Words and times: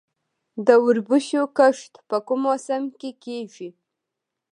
د 0.67 0.69
وربشو 0.85 1.43
کښت 1.57 1.93
په 2.09 2.17
کوم 2.27 2.39
موسم 2.45 2.83
کې 2.99 3.11
کیږي؟ 3.23 3.69